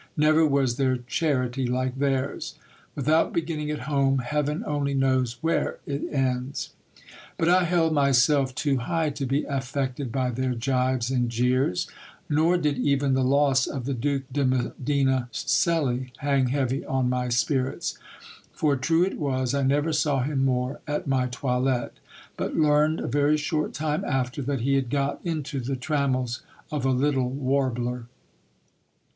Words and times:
Never 0.17 0.47
was 0.47 0.77
there 0.77 0.97
charity 0.97 1.67
like 1.67 1.99
theirs. 1.99 2.55
Without 2.95 3.31
beginning 3.31 3.69
at 3.69 3.81
home, 3.81 4.17
heaven 4.17 4.63
only 4.65 4.95
knows 4.95 5.37
where 5.43 5.77
it 5.85 6.01
ends! 6.11 6.71
But 7.37 7.49
I 7.49 7.65
held 7.65 7.93
myself 7.93 8.55
too 8.55 8.77
high 8.77 9.11
to 9.11 9.27
be 9.27 9.43
affected 9.43 10.11
by 10.11 10.31
their 10.31 10.55
jibes 10.55 11.11
and 11.11 11.29
jeers: 11.29 11.87
nor 12.27 12.57
did 12.57 12.79
even 12.79 13.13
the 13.13 13.23
loss 13.23 13.67
of 13.67 13.85
the 13.85 13.93
Duke 13.93 14.23
de 14.33 14.43
Medina 14.43 15.29
Celi 15.31 16.11
hang 16.17 16.47
heavy 16.47 16.83
on 16.83 17.07
my 17.07 17.29
spirits; 17.29 17.99
for 18.51 18.75
true 18.75 19.03
it 19.03 19.19
was, 19.19 19.53
I 19.53 19.61
never 19.61 19.93
saw 19.93 20.23
him 20.23 20.43
more 20.43 20.79
at 20.87 21.05
my 21.05 21.27
toilette, 21.27 21.93
but 22.37 22.57
learned, 22.57 23.01
a 23.01 23.07
very 23.07 23.37
short 23.37 23.75
time 23.75 24.03
after, 24.05 24.41
that 24.41 24.61
he 24.61 24.73
had 24.73 24.89
got 24.89 25.19
into 25.23 25.59
the 25.59 25.75
trammels 25.75 26.41
of 26.71 26.85
a 26.85 26.89
little 26.89 27.29
warbler. 27.29 28.07